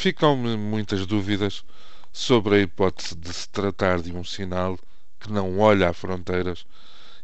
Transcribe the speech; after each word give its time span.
Ficam-me 0.00 0.56
muitas 0.56 1.04
dúvidas 1.04 1.62
sobre 2.10 2.54
a 2.54 2.58
hipótese 2.60 3.14
de 3.14 3.30
se 3.34 3.46
tratar 3.46 4.00
de 4.00 4.10
um 4.16 4.24
sinal 4.24 4.78
que 5.20 5.30
não 5.30 5.58
olha 5.58 5.90
a 5.90 5.92
fronteiras 5.92 6.64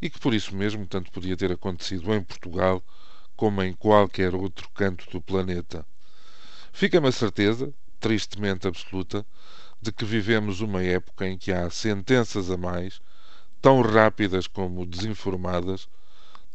e 0.02 0.10
que 0.10 0.18
por 0.18 0.34
isso 0.34 0.54
mesmo 0.54 0.86
tanto 0.86 1.10
podia 1.10 1.34
ter 1.38 1.50
acontecido 1.50 2.12
em 2.12 2.22
Portugal 2.22 2.84
como 3.34 3.62
em 3.62 3.72
qualquer 3.72 4.34
outro 4.34 4.68
canto 4.74 5.08
do 5.10 5.22
planeta. 5.22 5.86
Fica-me 6.70 7.08
a 7.08 7.12
certeza, 7.12 7.72
tristemente 7.98 8.68
absoluta, 8.68 9.24
de 9.80 9.90
que 9.90 10.04
vivemos 10.04 10.60
uma 10.60 10.82
época 10.82 11.26
em 11.26 11.38
que 11.38 11.52
há 11.52 11.70
sentenças 11.70 12.50
a 12.50 12.58
mais, 12.58 13.00
tão 13.62 13.80
rápidas 13.80 14.46
como 14.46 14.84
desinformadas, 14.84 15.88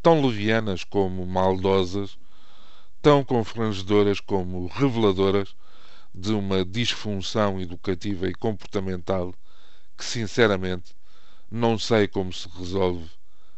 tão 0.04 0.24
levianas 0.24 0.84
como 0.84 1.26
maldosas, 1.26 2.16
tão 3.02 3.24
confrangedoras 3.24 4.20
como 4.20 4.68
reveladoras 4.68 5.56
de 6.14 6.34
uma 6.34 6.66
disfunção 6.66 7.60
educativa 7.60 8.28
e 8.28 8.34
comportamental 8.34 9.34
que, 9.98 10.04
sinceramente, 10.04 10.96
não 11.50 11.78
sei 11.78 12.08
como 12.08 12.32
se 12.34 12.48
resolve, 12.50 13.10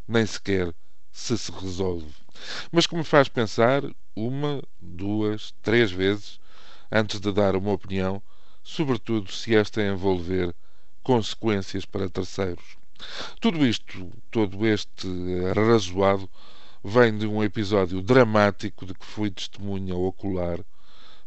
nem 0.07 0.25
sequer 0.25 0.73
se 1.11 1.37
se 1.37 1.51
resolve. 1.51 2.13
Mas 2.71 2.87
que 2.87 2.95
me 2.95 3.03
faz 3.03 3.27
pensar 3.27 3.83
uma, 4.15 4.61
duas, 4.81 5.53
três 5.61 5.91
vezes 5.91 6.39
antes 6.91 7.19
de 7.19 7.31
dar 7.31 7.55
uma 7.55 7.71
opinião, 7.71 8.21
sobretudo 8.63 9.31
se 9.31 9.55
esta 9.55 9.81
envolver 9.81 10.53
consequências 11.01 11.85
para 11.85 12.09
terceiros. 12.09 12.77
Tudo 13.39 13.65
isto, 13.65 14.11
todo 14.31 14.65
este 14.65 15.07
arrazoado, 15.49 16.29
vem 16.83 17.17
de 17.17 17.25
um 17.25 17.43
episódio 17.43 18.01
dramático 18.01 18.85
de 18.85 18.93
que 18.93 19.05
fui 19.05 19.31
testemunha 19.31 19.95
ocular, 19.95 20.59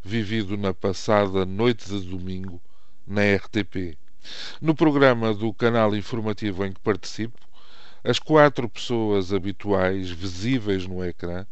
vivido 0.07 0.57
na 0.57 0.73
passada 0.73 1.45
noite 1.45 1.89
de 1.89 2.07
domingo 2.07 2.63
na 3.05 3.23
RTP. 3.23 3.99
No 4.61 4.73
programa 4.73 5.35
do 5.35 5.53
canal 5.53 5.97
informativo 5.97 6.65
em 6.65 6.73
que 6.73 6.79
participo, 6.79 7.41
as 8.05 8.21
quatro 8.21 8.69
pessoas 8.69 9.33
habituais 9.33 10.09
visíveis 10.09 10.87
no 10.87 11.05
ecrã 11.05 11.45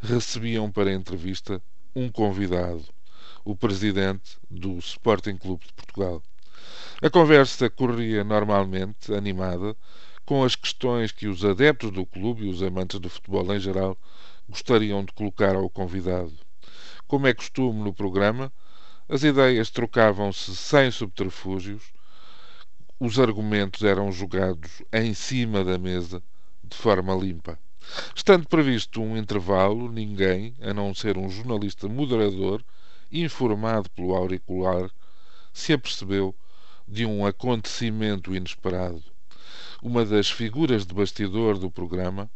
recebiam 0.00 0.70
para 0.70 0.92
entrevista 0.92 1.60
um 1.94 2.08
convidado, 2.08 2.84
o 3.44 3.56
presidente 3.56 4.38
do 4.48 4.78
Sporting 4.78 5.36
Clube 5.36 5.66
de 5.66 5.72
Portugal. 5.72 6.22
A 7.02 7.10
conversa 7.10 7.68
corria 7.68 8.22
normalmente, 8.22 9.12
animada, 9.12 9.76
com 10.24 10.44
as 10.44 10.54
questões 10.54 11.10
que 11.10 11.26
os 11.26 11.44
adeptos 11.44 11.90
do 11.90 12.06
clube 12.06 12.46
e 12.46 12.48
os 12.48 12.62
amantes 12.62 13.00
do 13.00 13.10
futebol 13.10 13.52
em 13.52 13.58
geral 13.58 13.98
gostariam 14.48 15.04
de 15.04 15.12
colocar 15.12 15.56
ao 15.56 15.68
convidado. 15.68 16.47
Como 17.08 17.26
é 17.26 17.32
costume 17.32 17.82
no 17.82 17.94
programa, 17.94 18.52
as 19.08 19.22
ideias 19.22 19.70
trocavam-se 19.70 20.54
sem 20.54 20.90
subterfúgios, 20.90 21.82
os 23.00 23.18
argumentos 23.18 23.82
eram 23.82 24.12
jogados 24.12 24.82
em 24.92 25.14
cima 25.14 25.64
da 25.64 25.78
mesa 25.78 26.22
de 26.62 26.76
forma 26.76 27.14
limpa. 27.14 27.58
Estando 28.14 28.46
previsto 28.46 29.00
um 29.00 29.16
intervalo, 29.16 29.90
ninguém, 29.90 30.54
a 30.60 30.74
não 30.74 30.94
ser 30.94 31.16
um 31.16 31.30
jornalista 31.30 31.88
moderador, 31.88 32.62
informado 33.10 33.88
pelo 33.88 34.14
auricular, 34.14 34.90
se 35.50 35.72
apercebeu 35.72 36.34
de 36.86 37.06
um 37.06 37.24
acontecimento 37.24 38.36
inesperado. 38.36 39.02
Uma 39.80 40.04
das 40.04 40.30
figuras 40.30 40.84
de 40.84 40.92
bastidor 40.92 41.56
do 41.56 41.70
programa, 41.70 42.30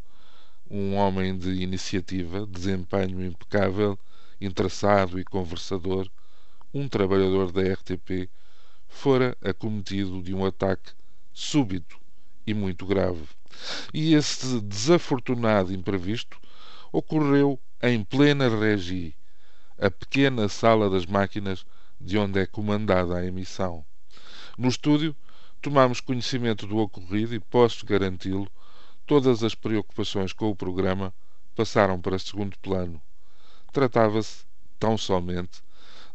um 0.70 0.94
homem 0.94 1.36
de 1.36 1.50
iniciativa, 1.62 2.46
desempenho 2.46 3.22
impecável, 3.22 3.98
interessado 4.44 5.18
e 5.18 5.24
conversador, 5.24 6.08
um 6.72 6.88
trabalhador 6.88 7.52
da 7.52 7.62
RTP, 7.62 8.30
fora 8.88 9.36
acometido 9.42 10.22
de 10.22 10.34
um 10.34 10.44
ataque 10.44 10.92
súbito 11.32 11.98
e 12.46 12.54
muito 12.54 12.86
grave. 12.86 13.26
E 13.92 14.14
esse 14.14 14.60
desafortunado 14.60 15.72
imprevisto 15.72 16.38
ocorreu 16.92 17.58
em 17.82 18.02
plena 18.04 18.48
regi, 18.48 19.14
a 19.78 19.90
pequena 19.90 20.48
sala 20.48 20.88
das 20.88 21.06
máquinas 21.06 21.64
de 22.00 22.18
onde 22.18 22.40
é 22.40 22.46
comandada 22.46 23.16
a 23.16 23.24
emissão. 23.24 23.84
No 24.58 24.68
estúdio, 24.68 25.16
tomamos 25.60 26.00
conhecimento 26.00 26.66
do 26.66 26.78
ocorrido 26.78 27.34
e 27.34 27.40
posso 27.40 27.86
garanti-lo, 27.86 28.50
todas 29.06 29.42
as 29.42 29.54
preocupações 29.54 30.32
com 30.32 30.50
o 30.50 30.56
programa 30.56 31.14
passaram 31.54 32.00
para 32.00 32.18
segundo 32.18 32.58
plano. 32.58 33.00
Tratava-se, 33.72 34.44
tão 34.78 34.98
somente, 34.98 35.62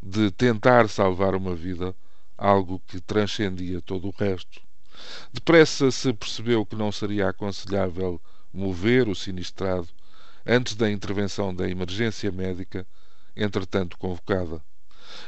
de 0.02 0.30
tentar 0.32 0.88
salvar 0.88 1.36
uma 1.36 1.56
vida, 1.56 1.96
algo 2.38 2.80
que 2.88 3.02
transcendia 3.02 3.82
todo 3.82 4.08
o 4.08 4.14
resto. 4.18 4.62
Depressa 5.34 5.92
se 5.92 6.14
percebeu 6.14 6.66
que 6.66 6.76
não 6.76 6.92
seria 6.92 7.30
aconselhável 7.30 8.22
mover 8.54 9.08
o 9.08 9.16
sinistrado 9.16 9.88
antes 10.46 10.76
da 10.76 10.90
intervenção 10.90 11.54
da 11.54 11.68
emergência 11.70 12.32
médica, 12.32 12.88
entretanto 13.36 13.98
convocada. 13.98 14.64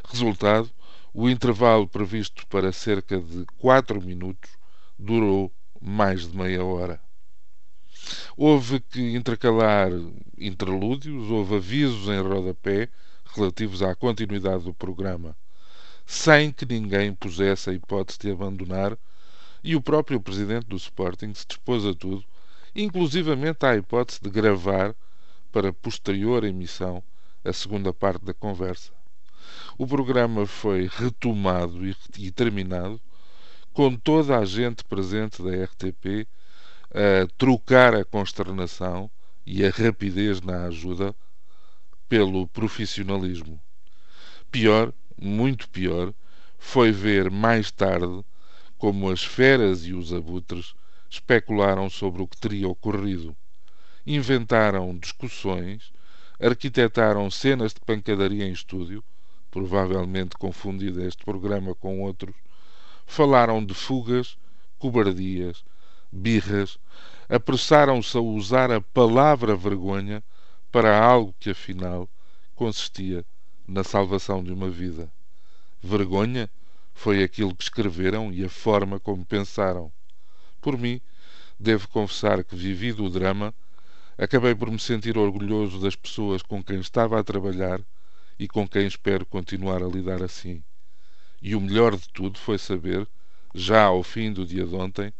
Resultado, 0.07 0.69
o 1.13 1.29
intervalo 1.29 1.87
previsto 1.87 2.45
para 2.47 2.71
cerca 2.71 3.19
de 3.19 3.45
quatro 3.57 4.01
minutos 4.01 4.51
durou 4.97 5.51
mais 5.81 6.27
de 6.29 6.37
meia 6.37 6.63
hora. 6.63 7.01
Houve 8.37 8.79
que 8.79 9.15
intercalar 9.15 9.89
interlúdios, 10.39 11.29
houve 11.29 11.55
avisos 11.55 12.07
em 12.07 12.21
rodapé 12.21 12.89
relativos 13.35 13.83
à 13.83 13.93
continuidade 13.95 14.63
do 14.63 14.73
programa, 14.73 15.35
sem 16.05 16.51
que 16.51 16.65
ninguém 16.65 17.13
pusesse 17.13 17.69
a 17.69 17.73
hipótese 17.73 18.19
de 18.19 18.31
abandonar, 18.31 18.97
e 19.63 19.75
o 19.75 19.81
próprio 19.81 20.19
presidente 20.19 20.67
do 20.67 20.77
Sporting 20.77 21.33
se 21.33 21.45
dispôs 21.45 21.85
a 21.85 21.93
tudo, 21.93 22.23
inclusivamente 22.75 23.65
à 23.65 23.75
hipótese 23.75 24.19
de 24.21 24.29
gravar 24.29 24.95
para 25.51 25.73
posterior 25.73 26.43
emissão 26.43 27.03
a 27.43 27.51
segunda 27.51 27.93
parte 27.93 28.23
da 28.25 28.33
conversa. 28.33 28.91
O 29.77 29.87
programa 29.87 30.45
foi 30.45 30.89
retomado 30.91 31.85
e, 31.85 31.95
e 32.17 32.31
terminado 32.31 32.99
com 33.73 33.95
toda 33.95 34.37
a 34.37 34.45
gente 34.45 34.83
presente 34.83 35.41
da 35.41 35.51
RTP 35.63 36.27
a 36.91 37.27
trocar 37.37 37.95
a 37.95 38.03
consternação 38.03 39.09
e 39.45 39.65
a 39.65 39.69
rapidez 39.69 40.41
na 40.41 40.65
ajuda 40.65 41.15
pelo 42.07 42.47
profissionalismo. 42.47 43.59
Pior, 44.51 44.93
muito 45.19 45.69
pior, 45.69 46.13
foi 46.57 46.91
ver 46.91 47.29
mais 47.29 47.71
tarde 47.71 48.23
como 48.77 49.09
as 49.09 49.23
feras 49.23 49.85
e 49.85 49.93
os 49.93 50.13
abutres 50.13 50.73
especularam 51.09 51.89
sobre 51.89 52.21
o 52.21 52.27
que 52.27 52.37
teria 52.37 52.67
ocorrido. 52.67 53.35
Inventaram 54.05 54.97
discussões, 54.97 55.91
arquitetaram 56.39 57.29
cenas 57.29 57.73
de 57.73 57.79
pancadaria 57.81 58.45
em 58.45 58.51
estúdio 58.51 59.03
provavelmente 59.51 60.37
confundido 60.37 61.03
este 61.03 61.23
programa 61.23 61.73
com 61.75 62.01
outros, 62.01 62.35
falaram 63.05 63.63
de 63.63 63.73
fugas, 63.73 64.37
cobardias, 64.77 65.63
birras, 66.11 66.77
apressaram-se 67.29 68.17
a 68.17 68.19
usar 68.19 68.71
a 68.71 68.81
palavra 68.81 69.55
vergonha 69.55 70.23
para 70.71 70.99
algo 70.99 71.35
que 71.39 71.51
afinal 71.51 72.09
consistia 72.55 73.23
na 73.67 73.83
salvação 73.83 74.43
de 74.43 74.51
uma 74.51 74.69
vida. 74.69 75.11
Vergonha 75.81 76.49
foi 76.93 77.23
aquilo 77.23 77.55
que 77.55 77.63
escreveram 77.63 78.33
e 78.33 78.43
a 78.43 78.49
forma 78.49 78.99
como 78.99 79.23
pensaram. 79.23 79.91
Por 80.59 80.77
mim, 80.77 80.99
devo 81.59 81.87
confessar 81.87 82.43
que, 82.43 82.55
vivido 82.55 83.05
o 83.05 83.09
drama, 83.09 83.53
acabei 84.17 84.55
por 84.55 84.69
me 84.71 84.79
sentir 84.79 85.17
orgulhoso 85.17 85.79
das 85.79 85.95
pessoas 85.95 86.41
com 86.41 86.63
quem 86.63 86.79
estava 86.79 87.19
a 87.19 87.23
trabalhar 87.23 87.79
e 88.39 88.47
com 88.47 88.67
quem 88.67 88.87
espero 88.87 89.25
continuar 89.25 89.83
a 89.83 89.87
lidar 89.87 90.23
assim. 90.23 90.63
E 91.41 91.55
o 91.55 91.61
melhor 91.61 91.95
de 91.95 92.09
tudo 92.09 92.39
foi 92.39 92.57
saber, 92.57 93.07
já 93.53 93.83
ao 93.83 94.03
fim 94.03 94.33
do 94.33 94.45
dia 94.45 94.65
de 94.65 94.75
ontem, 94.75 95.13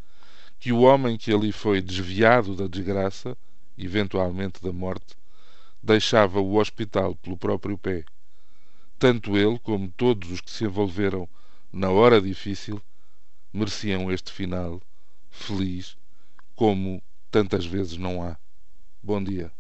que 0.59 0.71
o 0.73 0.81
homem 0.81 1.17
que 1.17 1.33
ali 1.33 1.51
foi 1.51 1.81
desviado 1.81 2.55
da 2.55 2.67
desgraça, 2.67 3.37
eventualmente 3.77 4.61
da 4.61 4.73
morte, 4.73 5.15
deixava 5.81 6.39
o 6.41 6.57
hospital 6.57 7.15
pelo 7.15 7.37
próprio 7.37 7.77
pé. 7.77 8.03
Tanto 8.97 9.37
ele 9.37 9.57
como 9.59 9.89
todos 9.89 10.29
os 10.31 10.41
que 10.41 10.51
se 10.51 10.65
envolveram 10.65 11.27
na 11.71 11.89
hora 11.89 12.19
difícil 12.19 12.81
mereciam 13.53 14.11
este 14.11 14.31
final 14.31 14.81
feliz 15.31 15.95
como 16.55 17.01
tantas 17.31 17.65
vezes 17.65 17.97
não 17.97 18.21
há. 18.21 18.37
Bom 19.01 19.23
dia. 19.23 19.58